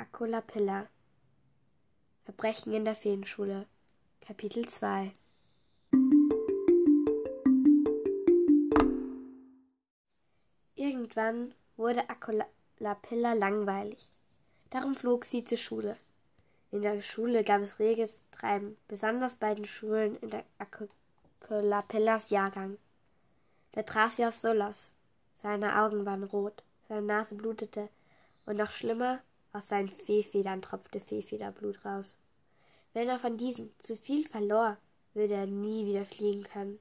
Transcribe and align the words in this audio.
Akolapilla 0.00 0.86
Verbrechen 2.24 2.72
in 2.72 2.86
der 2.86 2.94
Feenschule 2.94 3.66
Kapitel 4.22 4.66
2 4.66 5.12
Irgendwann 10.74 11.54
wurde 11.76 12.08
Akolapilla 12.08 13.34
langweilig. 13.34 14.08
Darum 14.70 14.94
flog 14.94 15.26
sie 15.26 15.44
zur 15.44 15.58
Schule. 15.58 15.98
In 16.70 16.80
der 16.80 17.02
Schule 17.02 17.44
gab 17.44 17.60
es 17.60 17.78
reges 17.78 18.22
Treiben, 18.30 18.78
besonders 18.88 19.34
bei 19.34 19.54
den 19.54 19.66
Schulen 19.66 20.16
in 20.20 20.30
der 20.30 20.44
Akolapillas 20.58 22.30
Jahrgang. 22.30 22.78
Da 23.72 23.82
traf 23.82 24.14
sie 24.14 24.24
auf 24.24 24.34
Solas. 24.34 24.92
Seine 25.34 25.78
Augen 25.78 26.06
waren 26.06 26.24
rot, 26.24 26.62
seine 26.88 27.02
Nase 27.02 27.34
blutete 27.34 27.90
und 28.46 28.56
noch 28.56 28.70
schlimmer, 28.70 29.20
aus 29.52 29.68
seinen 29.68 29.90
Fehlfedern 29.90 30.62
tropfte 30.62 31.00
Fehlfederblut 31.00 31.84
raus. 31.84 32.16
Wenn 32.92 33.08
er 33.08 33.18
von 33.18 33.36
diesem 33.36 33.70
zu 33.78 33.96
viel 33.96 34.26
verlor, 34.26 34.76
würde 35.14 35.34
er 35.34 35.46
nie 35.46 35.86
wieder 35.86 36.04
fliegen 36.04 36.44
können. 36.44 36.78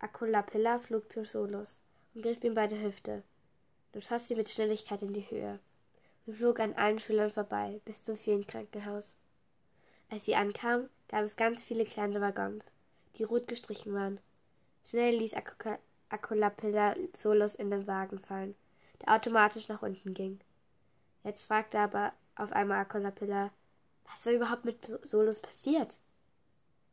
Akulapilla 0.00 0.78
flog 0.78 1.12
zu 1.12 1.24
Solos 1.24 1.80
und 2.14 2.22
griff 2.22 2.42
ihm 2.44 2.54
bei 2.54 2.66
der 2.66 2.82
Hüfte. 2.82 3.22
Dann 3.92 4.02
schoss 4.02 4.28
sie 4.28 4.34
mit 4.34 4.48
Schnelligkeit 4.48 5.02
in 5.02 5.12
die 5.12 5.28
Höhe 5.30 5.58
und 6.26 6.34
flog 6.34 6.60
an 6.60 6.74
allen 6.74 6.98
Schülern 6.98 7.30
vorbei 7.30 7.80
bis 7.84 8.04
zum 8.04 8.16
Feenkrankenhaus. 8.16 9.16
Als 10.10 10.24
sie 10.24 10.36
ankam, 10.36 10.88
gab 11.08 11.22
es 11.22 11.36
ganz 11.36 11.62
viele 11.62 11.84
kleine 11.84 12.20
Waggons, 12.20 12.72
die 13.16 13.24
rot 13.24 13.48
gestrichen 13.48 13.92
waren. 13.92 14.20
Schnell 14.84 15.16
ließ 15.16 15.34
Akulapilla 16.08 16.94
Solos 17.14 17.54
in 17.54 17.70
den 17.70 17.86
Wagen 17.86 18.18
fallen, 18.20 18.54
der 19.02 19.14
automatisch 19.14 19.68
nach 19.68 19.82
unten 19.82 20.14
ging. 20.14 20.40
Jetzt 21.28 21.44
fragte 21.44 21.78
aber 21.78 22.14
auf 22.36 22.52
einmal 22.52 22.78
Akolapilla, 22.78 23.50
was 24.06 24.24
war 24.24 24.32
überhaupt 24.32 24.64
mit 24.64 24.78
Solos 25.06 25.40
passiert? 25.40 25.98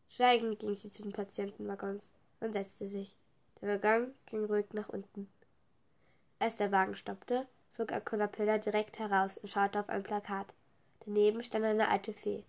Schweigend 0.10 0.60
ging 0.60 0.76
sie 0.76 0.92
zu 0.92 1.04
den 1.04 1.14
Patientenwaggons 1.14 2.12
und 2.42 2.52
setzte 2.52 2.86
sich. 2.86 3.16
Der 3.62 3.70
Waggon 3.70 4.14
ging 4.26 4.44
ruhig 4.44 4.66
nach 4.74 4.90
unten. 4.90 5.32
Als 6.38 6.58
der 6.58 6.74
Wagen 6.74 6.98
stoppte, 6.98 7.48
flog 7.76 7.94
Akolapilla 7.94 8.58
direkt 8.58 9.00
heraus 9.00 9.38
und 9.38 9.48
schaute 9.48 9.80
auf 9.80 9.88
ein 9.88 10.04
Plakat. 10.04 10.48
Daneben 11.06 11.42
stand 11.42 11.64
eine 11.64 11.88
alte 11.88 12.12
Fee. 12.12 12.44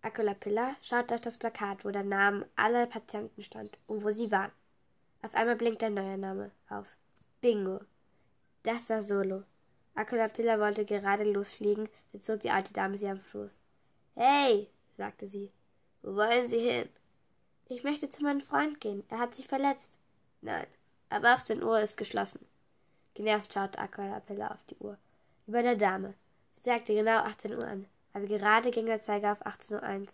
Akolapilla 0.00 0.76
schaute 0.80 1.16
auf 1.16 1.20
das 1.20 1.36
Plakat, 1.36 1.84
wo 1.84 1.90
der 1.90 2.04
Name 2.04 2.46
aller 2.56 2.86
Patienten 2.86 3.42
stand 3.42 3.76
und 3.86 4.02
wo 4.02 4.10
sie 4.12 4.32
waren. 4.32 4.52
Auf 5.20 5.34
einmal 5.34 5.56
blinkte 5.56 5.84
ein 5.84 5.94
neuer 5.94 6.16
Name 6.16 6.52
auf. 6.70 6.96
Bingo. 7.42 7.80
Das 8.62 8.90
war 8.90 9.02
Solo. 9.02 9.42
Akolapilla 9.94 10.58
wollte 10.58 10.84
gerade 10.84 11.24
losfliegen, 11.24 11.88
da 12.12 12.20
zog 12.20 12.40
die 12.40 12.50
alte 12.50 12.72
Dame 12.72 12.98
sie 12.98 13.08
am 13.08 13.18
Fuß. 13.18 13.60
Hey, 14.14 14.68
sagte 14.96 15.28
sie, 15.28 15.50
wo 16.02 16.14
wollen 16.14 16.48
Sie 16.48 16.58
hin? 16.58 16.88
Ich 17.68 17.84
möchte 17.84 18.08
zu 18.08 18.22
meinem 18.22 18.40
Freund 18.40 18.80
gehen. 18.80 19.04
Er 19.08 19.18
hat 19.18 19.34
sich 19.34 19.46
verletzt. 19.46 19.98
Nein, 20.40 20.66
ab 21.08 21.24
18 21.24 21.62
Uhr 21.62 21.80
ist 21.80 21.96
geschlossen. 21.96 22.46
Genervt 23.14 23.52
schaute 23.52 23.78
Akolapilla 23.78 24.48
auf 24.48 24.64
die 24.64 24.76
Uhr. 24.76 24.98
Über 25.46 25.62
der 25.62 25.76
Dame. 25.76 26.14
Sie 26.52 26.62
sagte 26.62 26.94
genau 26.94 27.18
18 27.18 27.54
Uhr 27.54 27.64
an, 27.64 27.86
aber 28.12 28.26
gerade 28.26 28.70
ging 28.70 28.86
der 28.86 29.02
Zeiger 29.02 29.32
auf 29.32 29.46
18.01 29.46 29.72
Uhr. 29.72 30.08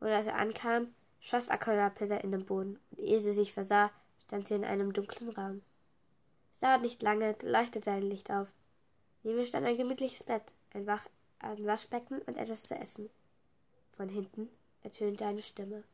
Und 0.00 0.08
als 0.08 0.26
er 0.26 0.36
ankam, 0.36 0.94
schoss 1.20 1.48
Akolapilla 1.48 2.18
in 2.18 2.32
den 2.32 2.46
Boden, 2.46 2.78
und 2.90 3.00
ehe 3.00 3.20
sie 3.20 3.32
sich 3.32 3.52
versah, 3.52 3.90
stand 4.26 4.48
sie 4.48 4.54
in 4.54 4.64
einem 4.64 4.92
dunklen 4.92 5.30
Raum. 5.30 5.62
Es 6.58 6.62
dauert 6.62 6.82
nicht 6.82 7.02
lange, 7.02 7.36
leuchtete 7.42 7.92
ein 7.92 8.02
Licht 8.02 8.32
auf. 8.32 8.48
Neben 9.22 9.38
ihr 9.38 9.46
stand 9.46 9.64
ein 9.64 9.76
gemütliches 9.76 10.24
Bett, 10.24 10.42
ein, 10.74 10.88
Wach 10.88 11.06
ein 11.38 11.64
Waschbecken 11.64 12.20
und 12.22 12.36
etwas 12.36 12.64
zu 12.64 12.74
essen. 12.74 13.10
Von 13.92 14.08
hinten 14.08 14.48
ertönte 14.82 15.24
eine 15.24 15.40
Stimme. 15.40 15.84